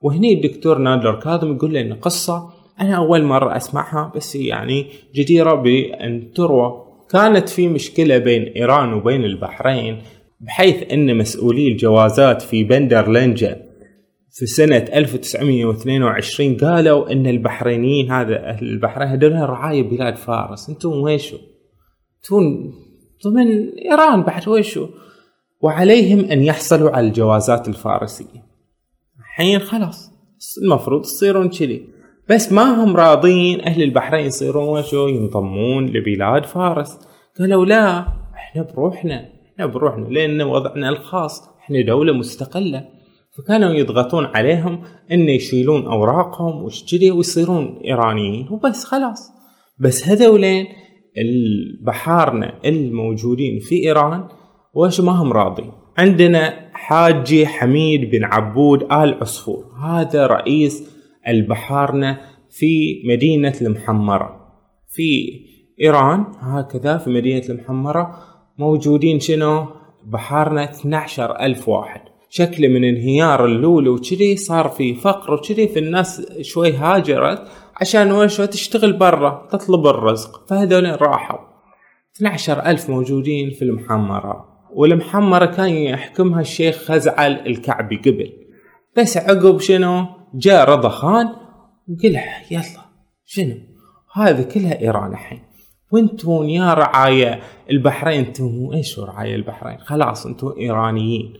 [0.00, 6.32] وهني الدكتور نادر كاظم يقول لنا قصة أنا أول مرة أسمعها بس يعني جديرة بأن
[6.32, 6.82] تروى.
[7.10, 10.02] كانت في مشكلة بين إيران وبين البحرين
[10.40, 13.62] بحيث أن مسؤولي الجوازات في بندر لنجا
[14.30, 20.68] في سنة 1922 قالوا أن البحرينيين هذا أهل البحرين هذول رعاية بلاد فارس.
[20.68, 21.36] أنتم ويشو
[22.18, 22.72] أنتم
[23.24, 24.88] ضمن إيران بعد ويشو.
[25.60, 28.46] وعليهم أن يحصلوا على الجوازات الفارسية.
[29.18, 30.10] الحين خلاص
[30.62, 31.88] المفروض تصيرون كذي.
[32.30, 36.98] بس ما هم راضين أهل البحرين يصيرون وشو ينضمون لبلاد فارس.
[37.38, 37.98] قالوا لا
[38.34, 42.88] إحنا بروحنا إحنا بروحنا لأن وضعنا الخاص إحنا دولة مستقلة.
[43.38, 48.48] فكانوا يضغطون عليهم إن يشيلون أوراقهم وشجري ويصيرون إيرانيين.
[48.50, 49.30] وبس خلاص.
[49.78, 50.66] بس هذولين
[51.18, 54.28] البحارنا الموجودين في إيران
[54.74, 55.72] وش ما هم راضين.
[55.98, 60.90] عندنا حاجي حميد بن عبود آل عصفور هذا رئيس
[61.28, 62.18] البحارنة
[62.50, 64.46] في مدينة المحمرة.
[64.88, 65.40] في
[65.82, 68.18] إيران هكذا في مدينة المحمرة
[68.58, 69.66] موجودين شنو؟
[70.06, 72.00] بحارنا 12 ألف واحد.
[72.28, 77.48] شكل من انهيار اللولو وكذي صار في فقر وكذي في الناس شوي هاجرت.
[77.80, 80.46] عشان وش تشتغل برا تطلب الرزق.
[80.48, 81.38] فهذول راحوا.
[82.16, 84.44] 12 ألف موجودين في المحمرة.
[84.72, 88.32] والمحمرة كان يحكمها الشيخ خزعل الكعبي قبل.
[88.96, 91.26] بس عقب شنو؟ جاء رضا خان
[91.88, 92.62] وقال يلا
[93.24, 93.54] شنو؟
[94.12, 95.42] هذا كلها إيران الحين.
[95.92, 98.24] وأنتم يا رعايا البحرين.
[98.24, 101.34] أنتم إيش رعايا البحرين؟ خلاص أنتم إيرانيين.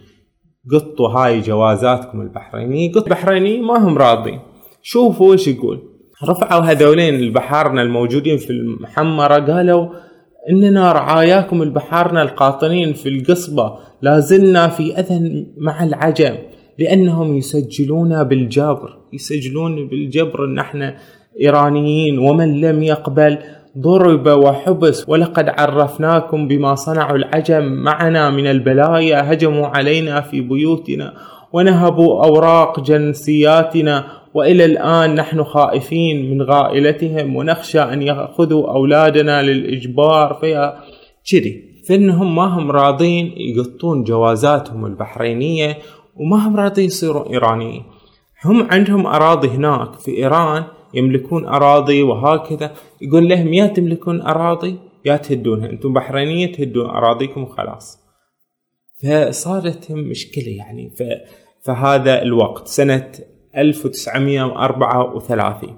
[0.72, 4.40] قطوا هاي جوازاتكم البحرينية قط البحرينيين ما هم راضين.
[4.82, 5.95] شوفوا إيش يقول.
[6.24, 9.88] رفعوا هذولين البحارنا الموجودين في المحمرة قالوا
[10.50, 16.34] إننا رعاياكم البحارنا القاطنين في القصبة لازلنا في أذى مع العجم
[16.78, 20.96] لأنهم يسجلون بالجبر يسجلون بالجبر إن إحنا
[21.42, 23.38] إيرانيين ومن لم يقبل
[23.78, 31.14] ضرب وحبس ولقد عرفناكم بما صنعوا العجم معنا من البلايا هجموا علينا في بيوتنا
[31.52, 34.04] ونهبوا أوراق جنسياتنا
[34.36, 40.84] وإلى الآن نحن خائفين من غائلتهم ونخشى أن يأخذوا أولادنا للإجبار فيها.
[41.30, 45.78] كذي فإنهم ما هم راضين يقطون جوازاتهم البحرينية
[46.16, 47.82] وما هم راضين يصيروا إيرانيين.
[48.44, 52.72] هم عندهم أراضي هناك في إيران يملكون أراضي وهكذا.
[53.02, 57.98] يقول لهم يا تملكون أراضي يا تهدونها أنتم بحرينية تهدون أراضيكم وخلاص.
[59.02, 61.02] فصارت مشكلة يعني ف
[61.66, 63.12] فهذا الوقت سنة
[63.56, 65.70] 1934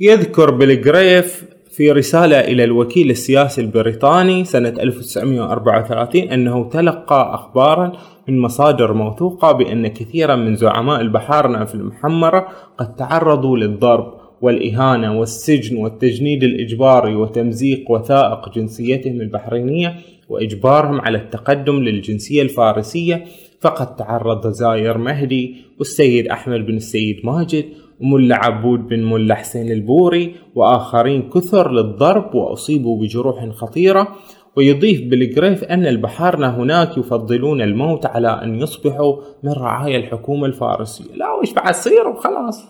[0.00, 7.92] يذكر بلغريف في رسالة إلى الوكيل السياسي البريطاني سنة 1934 أنه تلقى أخبارا
[8.28, 15.76] من مصادر موثوقة بأن كثيرا من زعماء البحارنة في المحمرة قد تعرضوا للضرب والإهانة والسجن
[15.76, 19.96] والتجنيد الإجباري وتمزيق وثائق جنسيتهم البحرينية
[20.28, 23.24] وإجبارهم على التقدم للجنسية الفارسية
[23.60, 27.64] فقد تعرض زاير مهدي والسيد أحمد بن السيد ماجد
[28.00, 34.08] وملا عبود بن ملا حسين البوري وآخرين كثر للضرب وأصيبوا بجروح خطيرة.
[34.56, 41.14] ويضيف بالجريف أن البحارنة هناك يفضلون الموت على أن يصبحوا من رعايا الحكومة الفارسية.
[41.14, 42.64] لا وش بعد صير وخلاص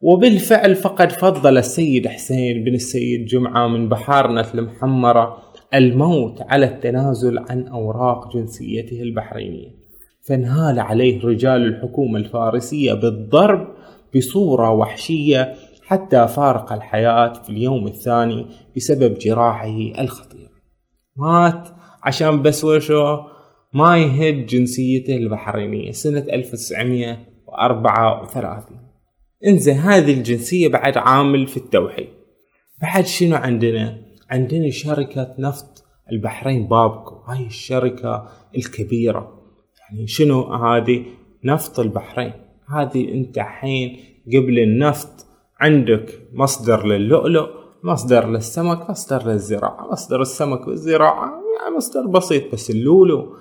[0.00, 5.36] وبالفعل فقد فضل السيد حسين بن السيد جمعة من بحارنة المحمرة
[5.74, 9.77] الموت على التنازل عن أوراق جنسيته البحرينية.
[10.28, 13.68] فانهال عليه رجال الحكومة الفارسية بالضرب
[14.16, 20.48] بصورة وحشية حتى فارق الحياة في اليوم الثاني بسبب جراحه الخطير.
[21.16, 21.68] مات
[22.02, 23.18] عشان بس وشو؟
[23.74, 28.78] ما يهد جنسيته البحرينية سنة 1934
[29.46, 32.08] انزين هذه الجنسية بعد عامل في التوحيد.
[32.82, 33.98] بعد شنو عندنا؟
[34.30, 37.14] عندنا شركة نفط البحرين بابكو.
[37.14, 39.37] هاي الشركة الكبيرة.
[39.90, 41.04] يعني شنو هذه؟
[41.44, 42.32] نفط البحرين.
[42.68, 43.96] هذه انت حين
[44.26, 45.26] قبل النفط
[45.60, 47.48] عندك مصدر للؤلؤ
[47.84, 53.36] مصدر للسمك مصدر للزراعة مصدر السمك والزراعة يعني مصدر بسيط بس اللولو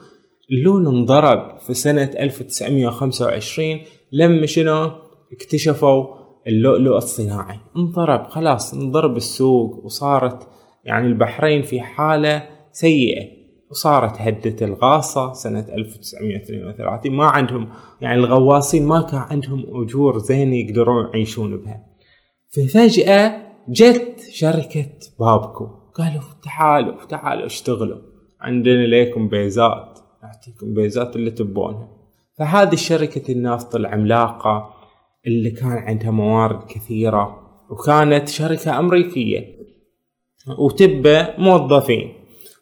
[0.51, 3.79] اللولو انضرب في سنة 1925
[4.11, 4.91] لما شنو؟
[5.31, 6.05] اكتشفوا
[6.47, 7.59] اللؤلؤ الصناعي.
[7.77, 10.47] انضرب خلاص انضرب السوق وصارت
[10.85, 13.36] يعني البحرين في حالة سيئة.
[13.71, 17.69] وصارت هدة الغاصة سنة 1932 ما عندهم
[18.01, 21.85] يعني الغواصين ما كان عندهم أجور زين يقدرون يعيشون بها.
[22.49, 25.65] ففجأة جت شركة بابكو.
[25.93, 27.97] قالوا تعالوا تعالوا اشتغلوا.
[28.41, 31.87] عندنا ليكم بيزات نعطيكم بيزات اللي تبونها.
[32.37, 34.73] فهذه شركة النفط العملاقة
[35.27, 39.57] اللي كان عندها موارد كثيرة وكانت شركة أمريكية.
[40.59, 42.13] وتبى موظفين.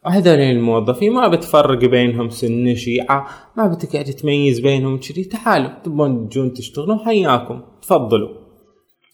[0.05, 6.53] وهذول الموظفين ما بتفرق بينهم سنة شيعة ما بتقعد تميز بينهم كذي تعالوا تبون تجون
[6.53, 8.29] تشتغلوا حياكم تفضلوا.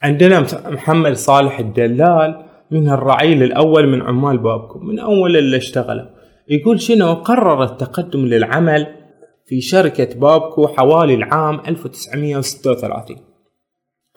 [0.02, 6.06] عندنا محمد صالح الدلال من الرعيل الأول من عمال بابكم من أول اللي اشتغلوا
[6.50, 8.88] يقول شنو؟ قرر التقدم للعمل
[9.46, 13.18] في شركة بابكو حوالي العام 1936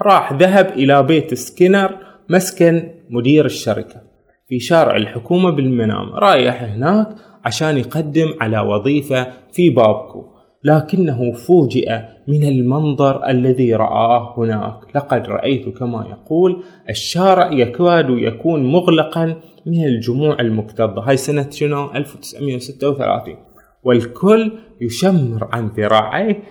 [0.03, 4.14] راح ذهب إلى بيت سكينر مسكن مدير الشركة.
[4.55, 7.09] في شارع الحكومة بالمنام رايح هناك
[7.45, 10.25] عشان يقدم على وظيفة في بابكو.
[10.65, 14.79] لكنه فوجئ من المنظر الذي رآه هناك.
[14.95, 19.37] لقد رأيت كما يقول الشارع يكاد يكون مغلقا
[19.67, 21.03] من الجموع المكتظة.
[21.03, 23.37] هاي سنة شنو؟ 1936
[23.83, 26.43] والكل يشمر عن ذراعيه.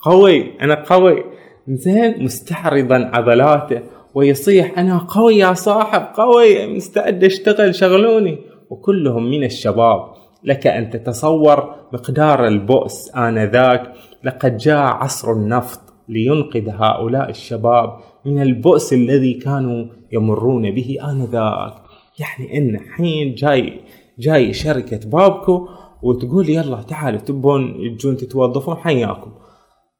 [0.00, 1.24] قوي أنا قوي.
[1.68, 3.82] زين مستعرضا عضلاته.
[4.14, 8.38] ويصيح أنا قوي يا صاحب قوي مستعد أشتغل شغلوني.
[8.70, 10.00] وكلهم من الشباب
[10.44, 13.92] لك أن تتصور مقدار البؤس آنذاك
[14.24, 21.74] لقد جاء عصر النفط لينقذ هؤلاء الشباب من البؤس الذي كانوا يمرون به آنذاك.
[22.20, 23.80] يعني إن حين جاي
[24.18, 25.68] جاي شركة بابكو
[26.02, 29.32] وتقول يلا تعالوا تبون تجون تتوظفون حياكم.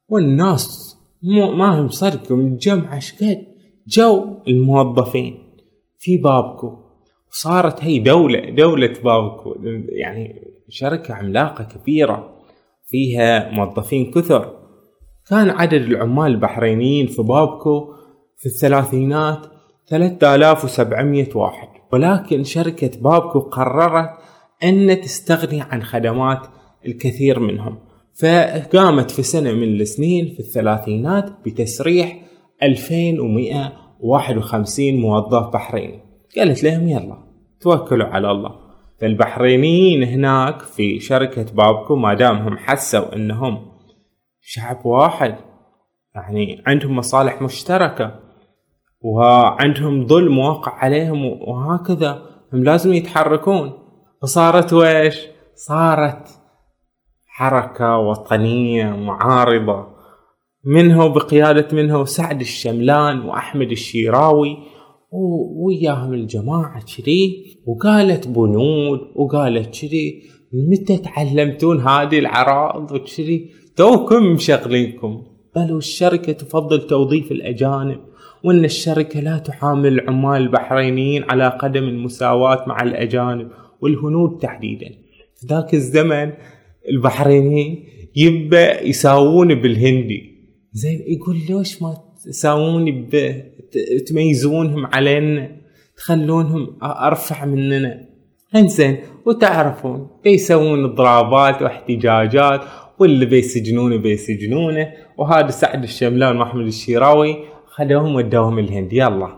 [0.09, 3.54] والناس مو ما هم صدقوا متجمعة شقد.
[3.87, 5.37] جو الموظفين
[5.99, 6.77] في بابكو.
[7.31, 9.55] وصارت هي دولة دولة بابكو.
[9.89, 12.29] يعني شركة عملاقة كبيرة
[12.85, 14.55] فيها موظفين كثر.
[15.29, 17.93] كان عدد العمال البحرينيين في بابكو
[18.37, 19.39] في الثلاثينات
[19.85, 21.67] 3700 واحد.
[21.93, 24.09] ولكن شركة بابكو قررت
[24.63, 26.47] أن تستغني عن خدمات
[26.85, 27.79] الكثير منهم.
[28.13, 32.25] فقامت في سنة من السنين في الثلاثينات بتسريح
[32.65, 35.99] 2151 موظف بحريني.
[36.37, 37.17] قالت لهم يلا
[37.61, 38.55] توكلوا على الله.
[39.01, 43.71] فالبحرينيين هناك في شركة بابكو ما دامهم حسوا إنهم
[44.41, 45.35] شعب واحد.
[46.15, 48.19] يعني عندهم مصالح مشتركة
[49.01, 52.21] وعندهم ظلم واقع عليهم وهكذا
[52.53, 53.73] هم لازم يتحركون.
[54.21, 56.29] فصارت ويش صارت
[57.25, 59.94] حركة وطنية معارضة.
[60.65, 64.57] منه بقيادة منه سعد الشملان وأحمد الشيراوي
[65.57, 67.45] وياهم الجماعة كذي.
[67.65, 70.23] وقالت بنود وقالت كذي.
[70.53, 75.23] متى تعلمتون هذه العراض وكذي؟ توكم مشغلينكم.
[75.55, 77.99] بل والشركة تفضل توظيف الأجانب
[78.43, 83.49] وأن الشركة لا تعامل العمال البحرينيين على قدم المساواة مع الأجانب
[83.81, 84.91] والهنود تحديدا.
[85.45, 86.31] ذاك الزمن
[86.89, 90.34] البحرينيين يبا يساوون بالهندي.
[90.75, 93.09] زين يقول ليش ما تساوون
[94.07, 95.51] تميزونهم علينا؟
[95.97, 98.07] تخلونهم أرفع مننا.
[98.55, 102.61] انزين وتعرفون بيسوون اضرابات واحتجاجات
[102.99, 104.91] واللي بيسجنونه بيسجنونه.
[105.17, 108.93] وهذا سعد الشملان وأحمد الشيراوي خذوهم ودوهم الهند.
[108.93, 109.29] يلا.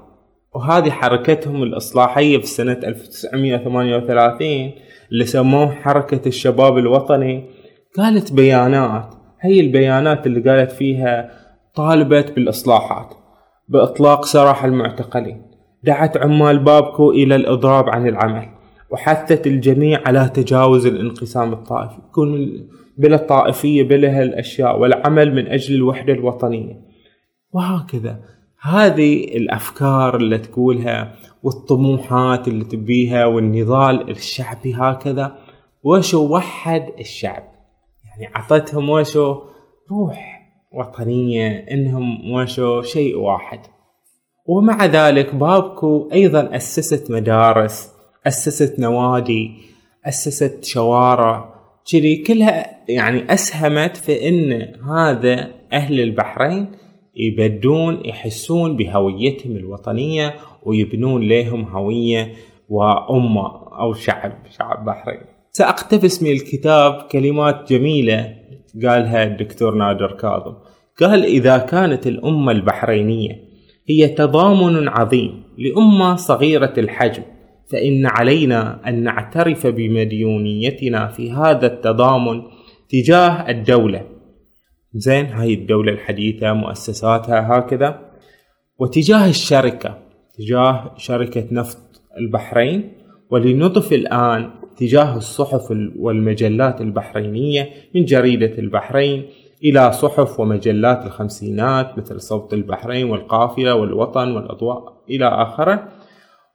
[0.55, 4.71] وهذه حركتهم الإصلاحية في سنة 1938
[5.11, 7.43] اللي سموه حركة الشباب الوطني.
[7.97, 9.16] قالت بيانات.
[9.41, 11.31] هي البيانات اللي قالت فيها
[11.75, 13.13] طالبت بالإصلاحات
[13.67, 15.41] بإطلاق سراح المعتقلين
[15.83, 18.49] دعت عمال بابكو إلى الإضراب عن العمل
[18.89, 26.13] وحثت الجميع على تجاوز الانقسام الطائفي يكون بلا طائفية بلا هالأشياء والعمل من أجل الوحدة
[26.13, 26.81] الوطنية.
[27.53, 28.19] وهكذا.
[28.61, 35.35] هذه الأفكار اللي تقولها والطموحات اللي تبيها والنضال الشعبي هكذا.
[35.83, 37.43] وشو وحد الشعب؟
[38.19, 39.41] يعني عطتهم وشو
[39.91, 40.37] روح
[40.73, 43.59] وطنية إنهم وشو شيء واحد
[44.45, 47.91] ومع ذلك بابكو أيضا أسست مدارس
[48.27, 49.51] أسست نوادي
[50.05, 51.53] أسست شوارع
[51.91, 54.51] كذي كلها يعني أسهمت في إن
[54.91, 56.71] هذا أهل البحرين
[57.15, 62.33] يبدون يحسون بهويتهم الوطنية ويبنون لهم هوية
[62.69, 65.36] وأمة أو شعب شعب بحرين.
[65.57, 68.35] سأقتبس من الكتاب كلمات جميلة
[68.83, 70.53] قالها الدكتور نادر كاظم.
[71.01, 73.43] قال إذا كانت الأمة البحرينية
[73.89, 77.23] هي تضامن عظيم لأمة صغيرة الحجم
[77.71, 82.41] فإن علينا أن نعترف بمديونيتنا في هذا التضامن
[82.89, 84.01] تجاه الدولة
[84.93, 87.99] زين هاي الدولة الحديثة مؤسساتها هكذا
[88.79, 89.97] وتجاه الشركة
[90.37, 92.91] تجاه شركة نفط البحرين
[93.31, 99.25] ولنضف الآن تجاه الصحف والمجلات البحرينية من جريدة البحرين
[99.63, 105.87] إلى صحف ومجلات الخمسينات مثل صوت البحرين والقافلة والوطن والأضواء إلى آخره.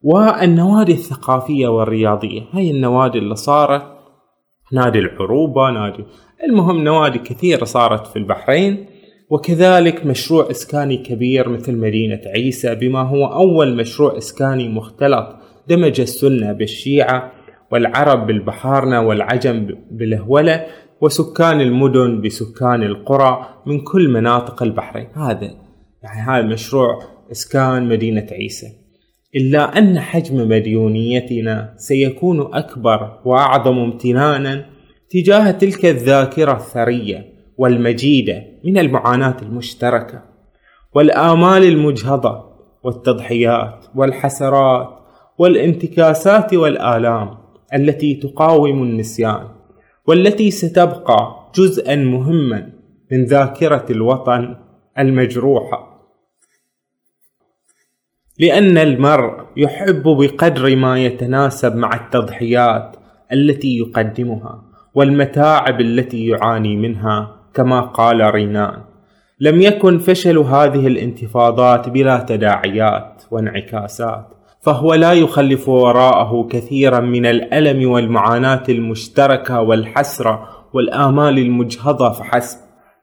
[0.03, 3.83] والنوادي الثقافية والرياضية هاي النوادي اللي صارت
[4.73, 6.05] نادي العروبة نادي
[6.45, 8.87] المهم نوادي كثيرة صارت في البحرين
[9.31, 15.37] وكذلك مشروع إسكاني كبير مثل مدينة عيسى بما هو أول مشروع إسكاني مختلط
[15.69, 17.33] دمج السنة بالشيعة
[17.71, 20.67] والعرب بالبحارنة والعجم بالهولة
[21.01, 25.09] وسكان المدن بسكان القرى من كل مناطق البحرين.
[25.15, 25.51] هذا
[26.03, 28.67] يعني هذا مشروع إسكان مدينة عيسى.
[29.37, 34.67] إلا أن حجم مديونيتنا سيكون أكبر وأعظم امتنانا
[35.11, 40.23] تجاه تلك الذاكرة الثرية والمجيدة من المعاناة المشتركة
[40.95, 45.02] والآمال المجهضة والتضحيات والحسرات
[45.43, 47.39] والانتكاسات والآلام
[47.75, 49.49] التي تقاوم النسيان
[50.07, 52.73] والتي ستبقى جزءا مهما
[53.13, 54.57] من ذاكرة الوطن
[54.99, 56.09] المجروحة
[58.39, 62.97] لأن المرء يحب بقدر ما يتناسب مع التضحيات
[63.33, 64.63] التي يقدمها
[64.95, 68.83] والمتاعب التي يعاني منها كما قال رينان
[69.41, 74.32] لم يكن فشل هذه الانتفاضات بلا تداعيات وانعكاسات.
[74.63, 82.59] فهو لا يخلف وراءه كثيرا من الألم والمعاناة المشتركة والحسرة والآمال المجهضة فحسب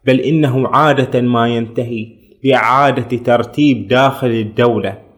[0.06, 2.08] بل إنه عادة ما ينتهي
[2.44, 5.10] باعاده ترتيب داخل الدولة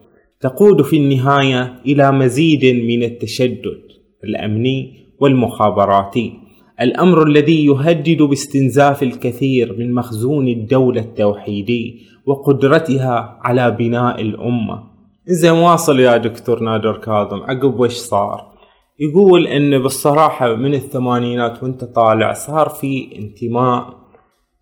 [0.42, 3.82] تقود في النهاية إلى مزيد من التشدد
[4.24, 6.32] الأمني والمخابراتي.
[6.80, 14.91] الأمر الذي يهدد باستنزاف الكثير من مخزون الدولة التوحيدي وقدرتها على بناء الأمة.
[15.26, 18.52] زين واصل يا دكتور نادر كاظم عقب وش صار؟
[18.98, 23.94] يقول إن بالصراحة من الثمانينات وأنت طالع صار في انتماء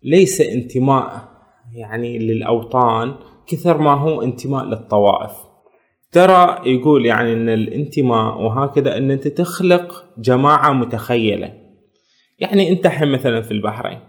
[0.03, 1.29] ليس انتماء
[1.73, 3.15] يعني للأوطان
[3.47, 5.31] كثر ما هو انتماء للطوائف.
[6.11, 11.53] ترى يقول يعني إن الانتماء وهكذا إن أنت تخلق جماعة متخيلة.
[12.39, 13.99] يعني أنت الحين مثلا في البحرين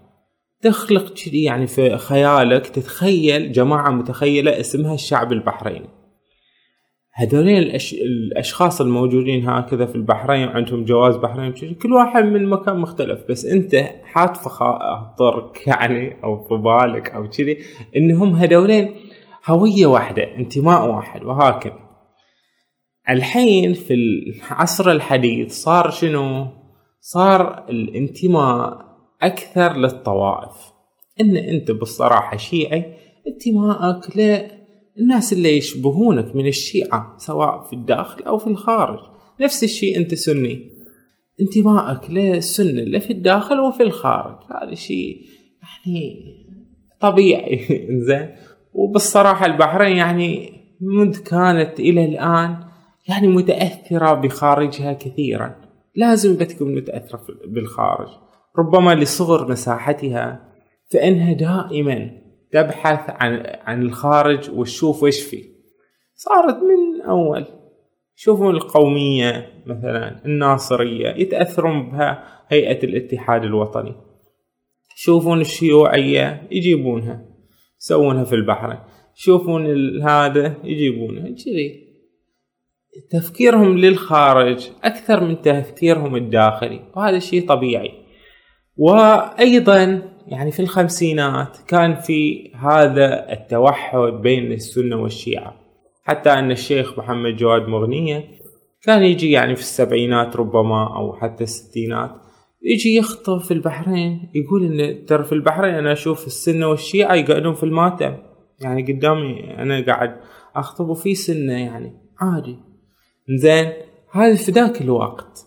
[0.62, 6.01] تخلق يعني في خيالك تتخيل جماعة متخيلة اسمها الشعب البحريني.
[7.14, 7.94] هذولين الأش...
[7.94, 13.20] الأشخاص الموجودين هكذا في البحرين عندهم جواز بحرين كل واحد من مكان مختلف.
[13.28, 17.58] بس أنت حاط في خاطرك يعني أو في بالك أو كذي
[17.96, 18.94] إنهم هذولين
[19.46, 21.24] هوية واحدة انتماء واحد.
[21.24, 21.78] وهكذا
[23.08, 26.46] الحين في العصر الحديث صار شنو؟
[27.00, 28.78] صار الانتماء
[29.22, 30.72] أكثر للطوائف.
[31.20, 32.94] إن أنت بالصراحة شيعي
[33.26, 34.16] انتمائك
[34.96, 38.98] للناس اللي يشبهونك من الشيعة سواء في الداخل أو في الخارج
[39.40, 40.72] نفس الشيء أنت سني.
[41.40, 44.36] انتمائك للسنة اللي في الداخل وفي الخارج.
[44.50, 45.16] هذا شيء
[45.62, 46.16] يعني
[47.00, 47.66] طبيعي.
[48.08, 48.28] زين
[48.72, 52.56] وبالصراحة البحرين يعني منذ كانت إلى الآن
[53.08, 55.56] يعني متأثرة بخارجها كثيرا.
[55.96, 58.08] لازم بتكون متأثرة بالخارج.
[58.58, 60.52] ربما لصغر مساحتها
[60.92, 62.21] فإنها دائما
[62.52, 65.44] تبحث عن عن الخارج وتشوف وش فيه.
[66.14, 67.44] صارت من أول.
[68.18, 73.94] يشوفون القومية مثلا الناصرية يتأثرون بها هيئة الاتحاد الوطني.
[74.96, 77.24] يشوفون الشيوعية يجيبونها
[77.80, 78.78] يسوونها في البحرين.
[79.16, 79.66] يشوفون
[80.02, 81.92] هذا يجيبونها كذي.
[83.10, 87.92] تفكيرهم للخارج أكثر من تفكيرهم الداخلي وهذا شيء طبيعي.
[88.76, 95.54] وأيضا يعني في الخمسينات كان في هذا التوحد بين السنة والشيعة.
[96.04, 98.24] حتى أن الشيخ محمد جواد مغنية
[98.82, 102.10] كان يجي يعني في السبعينات ربما أو حتى الستينات
[102.62, 107.62] يجي يخطب في البحرين يقول إن ترى في البحرين أنا أشوف السنة والشيعة يقعدون في
[107.62, 108.16] الماتم.
[108.60, 110.16] يعني قدامي أنا قاعد
[110.56, 112.56] أخطب وفي سنة يعني عادي.
[113.28, 113.72] زين
[114.12, 115.46] هذا في ذاك الوقت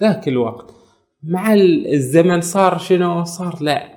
[0.00, 0.74] ذاك الوقت.
[1.22, 3.93] مع الزمن صار شنو؟ صار لا.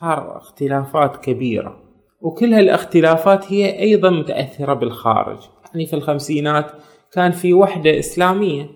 [0.00, 1.82] صار اختلافات كبيرة
[2.20, 5.38] وكل هالاختلافات هي أيضا متأثرة بالخارج.
[5.66, 6.72] يعني في الخمسينات
[7.12, 8.70] كان في وحدة إسلامية.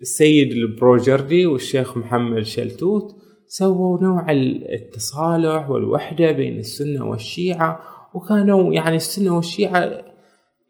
[0.00, 3.16] السيد البروجردي والشيخ محمد شلتوت
[3.46, 7.80] سووا نوع التصالح والوحدة بين السنة والشيعة
[8.14, 10.04] وكانوا يعني السنة والشيعة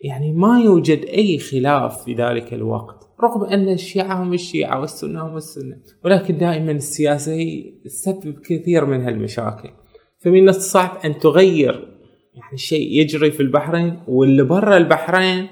[0.00, 3.03] يعني ما يوجد أي خلاف في ذلك الوقت.
[3.24, 9.00] رغم أن الشيعة هم الشيعة والسنة هم السنة ولكن دائما السياسة هي تسبب كثير من
[9.00, 9.70] هالمشاكل.
[10.18, 11.88] فمن الصعب أن تغير
[12.34, 15.46] يعني شيء يجري في البحرين واللي برا البحرين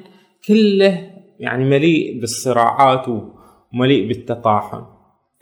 [0.49, 3.07] كله يعني مليء بالصراعات
[3.75, 4.85] ومليء بالتطاحن.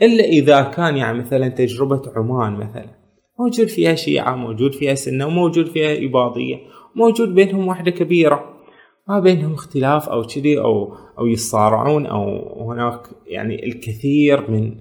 [0.02, 3.00] إلا إذا كان يعني مثلا تجربة عمان مثلا
[3.38, 6.56] موجود فيها شيعة موجود فيها سنة وموجود فيها إباضية
[6.94, 8.59] موجود بينهم وحدة كبيرة.
[9.10, 14.74] ما بينهم اختلاف أو كذي أو أو يصارعون أو هناك يعني الكثير من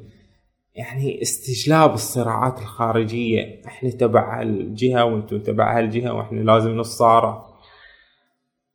[0.76, 3.62] يعني استجلاب الصراعات الخارجية.
[3.68, 7.50] إحنا تبع هالجهة وأنتم تبع هالجهة وإحنا لازم نصارع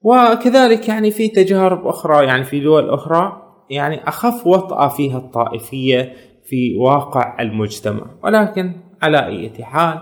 [0.00, 6.12] وكذلك يعني في تجارب أخرى يعني في دول أخرى يعني أخف وطأة فيها الطائفية
[6.44, 8.07] في واقع المجتمع.
[8.24, 9.98] ولكن على أي حال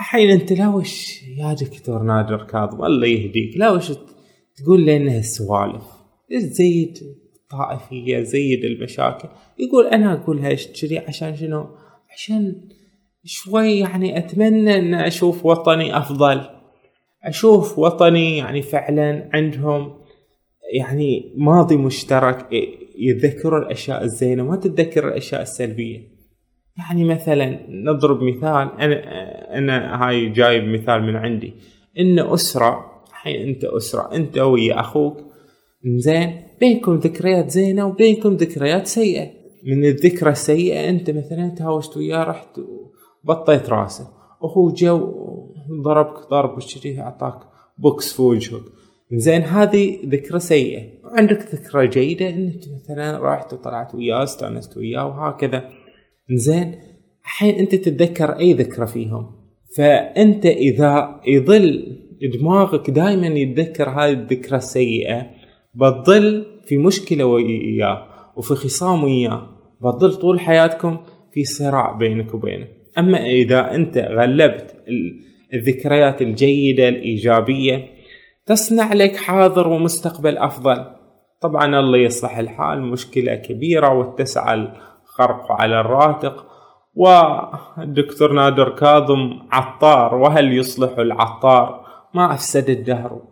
[0.00, 3.90] الحين أنت لوش يا دكتور نادر كاظم الله يهديك لوش
[4.56, 5.82] تقول لنا هالسوالف
[6.32, 6.98] زيد
[7.34, 9.28] الطائفية زيد المشاكل.
[9.58, 11.66] يقول أنا اقولها كذي؟ عشان شنو؟
[12.14, 12.54] عشان
[13.24, 16.40] شوي يعني أتمنى إن أشوف وطني أفضل.
[17.24, 19.94] أشوف وطني يعني فعلا عندهم
[20.74, 22.48] يعني ماضي مشترك
[22.98, 26.14] يتذكروا الأشياء الزينة ما تتذكر الأشياء السلبية.
[26.78, 31.52] يعني مثلا نضرب مثال أنا أنا هاي جايب مثال من عندي.
[31.98, 32.93] إن أسرة
[33.24, 35.16] الحين أنت أسرة أنت ويا أخوك.
[35.96, 39.30] زين بينكم ذكريات زينة وبينكم ذكريات سيئة.
[39.66, 42.60] من الذكرى السيئة أنت مثلا تهاوشت وياه رحت
[43.24, 44.08] وبطيت راسه.
[44.40, 45.14] وهو جو
[45.84, 47.38] ضربك ضرب وشريه أعطاك
[47.78, 48.62] بوكس في وجهك.
[49.12, 50.82] زين هذه ذكرى سيئة.
[51.04, 55.70] وعندك ذكرى جيدة أنك مثلا رحت وطلعت وياه استأنست وياه وهكذا.
[56.30, 56.74] زين
[57.24, 59.30] الحين أنت تتذكر أي ذكرى فيهم.
[59.76, 61.96] فأنت إذا يظل
[62.28, 65.26] دماغك دائما يتذكر هذه الذكرى السيئة
[65.74, 68.06] بتظل في مشكلة وياه
[68.36, 69.48] وفي خصام وياه
[69.80, 70.98] بتظل طول حياتكم
[71.32, 72.66] في صراع بينك وبينه.
[72.98, 74.76] أما إذا أنت غلبت
[75.54, 77.86] الذكريات الجيدة الإيجابية
[78.46, 80.84] تصنع لك حاضر ومستقبل أفضل.
[81.40, 86.46] طبعا الله يصلح الحال مشكلة كبيرة واتسع الخرق على الراتق.
[86.94, 91.83] والدكتور نادر كاظم عطار وهل يصلح العطار؟
[92.14, 93.22] ما أفسد الدهر.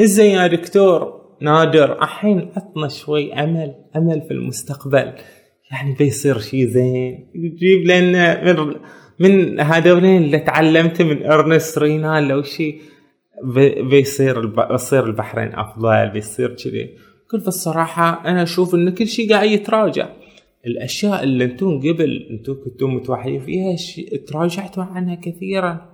[0.00, 2.02] إزاي يا دكتور؟ نادر.
[2.02, 5.12] الحين عطنا شوي أمل أمل في المستقبل.
[5.72, 7.30] يعني بيصير شي زين.
[7.34, 8.74] يجيب لنا من
[9.20, 12.78] من هذولين اللي تعلمته من إرنست رينال لو شي.
[13.90, 16.96] بيصير بيصير البحرين أفضل بيصير كذي.
[17.30, 20.08] كل الصراحة أنا أشوف إن كل شيء قاعد يتراجع.
[20.66, 23.76] الأشياء اللي أنتم قبل أنتم كنتم متوحدين فيها
[24.26, 25.90] تراجعتوا عنها كثيرا.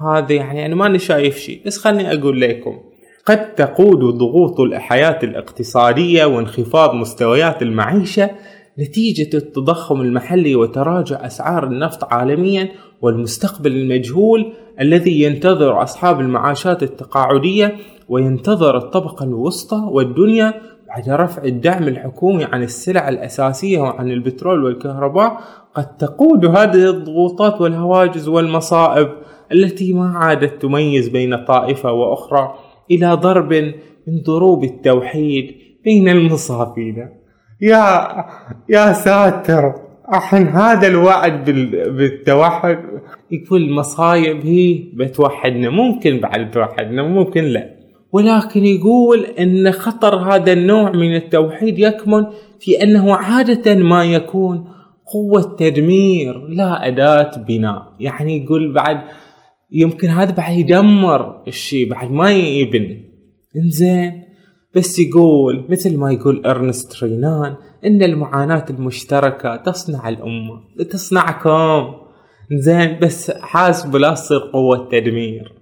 [0.00, 1.62] هذا يعني أنا ماني شايف شيء.
[1.66, 2.78] بس خلني أقول لكم
[3.26, 8.30] قد تقود ضغوط الحياة الاقتصادية وانخفاض مستويات المعيشة
[8.78, 12.68] نتيجة التضخم المحلي وتراجع أسعار النفط عالميا
[13.02, 17.76] والمستقبل المجهول الذي ينتظر أصحاب المعاشات التقاعدية
[18.08, 20.54] وينتظر الطبقة الوسطى والدنيا
[20.88, 25.40] بعد رفع الدعم الحكومي عن السلع الأساسية وعن البترول والكهرباء.
[25.74, 29.08] قد تقود هذه الضغوطات والهواجس والمصائب.
[29.52, 32.54] التي ما عادت تميز بين طائفة وأخرى
[32.90, 33.52] إلى ضرب
[34.06, 37.08] من ضروب التوحيد بين المصابين
[37.60, 38.08] يا
[38.68, 39.74] يا ساتر
[40.14, 41.44] الحين هذا الوعد
[41.96, 42.78] بالتوحد؟
[43.30, 47.70] يقول المصايب هي بتوحدنا ممكن بعد توحدنا ممكن لا.
[48.12, 52.26] ولكن يقول إن خطر هذا النوع من التوحيد يكمن
[52.60, 54.64] في أنه عادة ما يكون
[55.06, 57.82] قوة تدمير لا أداة بناء.
[58.00, 59.00] يعني يقول بعد
[59.72, 63.04] يمكن هذا بعد يدمر الشيء بعد ما يبني.
[63.56, 64.22] إنزين.
[64.74, 70.60] بس يقول مثل ما يقول إرنست رينان إن المعاناة المشتركة تصنع الأمة.
[70.90, 71.94] تصنعكم
[72.52, 75.52] زين بس حاسب لا تصير قوة تدمير.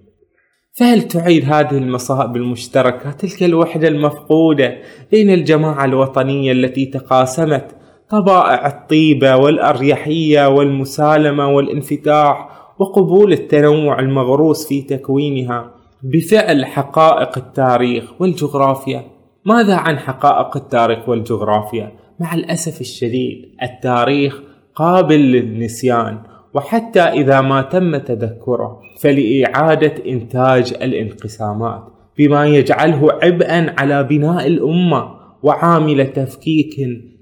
[0.79, 4.77] فهل تعيد هذه المصائب المشتركة تلك الوحدة المفقودة
[5.11, 7.75] بين الجماعة الوطنية التي تقاسمت
[8.09, 15.71] طبائع الطيبة والأريحية والمسالمة والانفتاح وقبول التنوع المغروس في تكوينها
[16.03, 19.03] بفعل حقائق التاريخ والجغرافيا
[19.45, 24.41] ماذا عن حقائق التاريخ والجغرافيا؟ مع الأسف الشديد التاريخ
[24.75, 26.17] قابل للنسيان
[26.53, 31.83] وحتى إذا ما تم تذكره فلإعادة إنتاج الانقسامات
[32.17, 36.75] بما يجعله عبئا على بناء الأمة وعامل تفكيك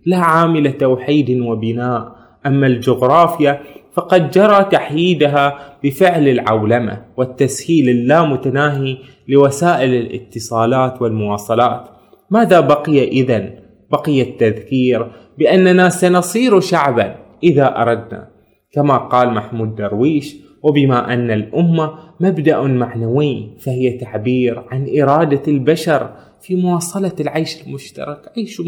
[0.06, 3.62] لا عامل توحيد وبناء أما الجغرافيا
[3.98, 11.90] فقد جرى تحييدها بفعل العولمة والتسهيل اللامتناهي لوسائل الاتصالات والمواصلات.
[12.32, 13.54] ماذا بقي إذن؟
[13.92, 18.28] بقي التذكير بأننا سنصير شعبا إذا أردنا.
[18.72, 26.10] كما قال محمود درويش وبما أن الأمة مبدأ معنوي فهي تعبير عن إرادة البشر
[26.42, 28.32] في مواصلة العيش المشترك.
[28.38, 28.62] عيش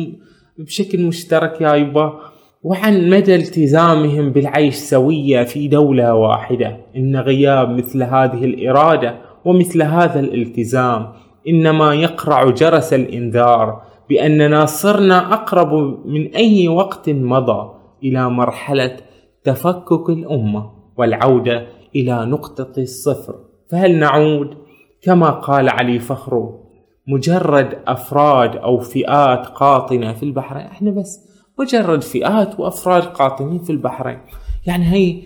[0.57, 2.19] بشكل مشترك يا يبا.
[2.63, 6.77] وعن مدى التزامهم بالعيش سوية في دولة واحدة.
[6.95, 11.07] إن غياب مثل هذه الإرادة ومثل هذا الالتزام
[11.47, 15.73] إنما يقرع جرس الإنذار بأننا صرنا أقرب
[16.05, 17.71] من أي وقت مضى
[18.03, 18.97] إلى مرحلة
[19.43, 23.35] تفكك الأمة والعودة إلى نقطة الصفر.
[23.71, 24.57] فهل نعود
[25.03, 26.59] كما قال علي فخرو
[27.07, 31.28] مجرد أفراد أو فئات قاطنة في البحرين إحنا بس
[31.59, 34.19] مجرد فئات وأفراد قاطنين في البحرين.
[34.67, 35.21] يعني هي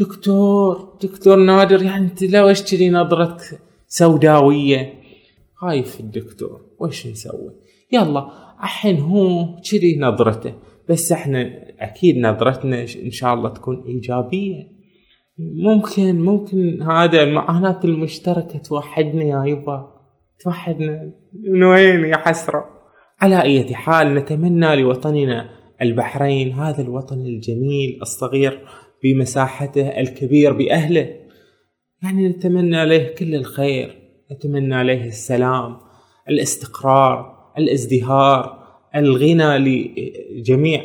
[0.00, 4.94] دكتور دكتور نادر يعني أنت لو اشتري نظرتك سوداوية؟
[5.54, 7.50] خايف الدكتور وش نسوي؟
[7.92, 8.28] يلا
[8.62, 10.54] الحين هو كذي نظرته
[10.88, 14.76] بس إحنا أكيد نظرتنا إن شاء الله تكون إيجابية.
[15.38, 19.92] ممكن ممكن هذا المعاناة المشتركة توحدنا يا يبا.
[20.40, 22.64] توحدنا من وين يا حسرة.
[23.20, 25.50] على أي حال نتمنى لوطننا
[25.82, 28.60] البحرين هذا الوطن الجميل الصغير
[29.02, 31.16] بمساحته الكبير بأهله.
[32.02, 33.98] يعني نتمنى له كل الخير
[34.32, 35.76] نتمنى له السلام
[36.28, 40.82] الاستقرار الازدهار الغنى لجميع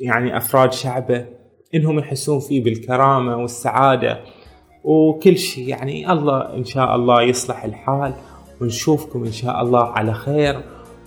[0.00, 1.26] يعني أفراد شعبه.
[1.74, 4.20] إنهم يحسون فيه بالكرامة والسعادة.
[4.84, 8.14] وكل شيء يعني الله إن شاء الله يصلح الحال.
[8.60, 10.62] ونشوفكم إن شاء الله على خير.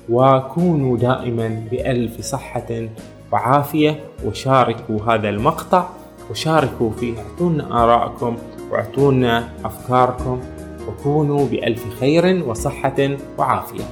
[0.10, 2.88] وكونوا دائما بألف صحة
[3.32, 5.88] وعافية وشاركوا هذا المقطع
[6.32, 8.38] وشاركوا فيه أعطونا آراءكم
[8.72, 10.40] وأعطونا أفكاركم
[10.88, 13.84] وكونوا بألف خير وصحة وعافية.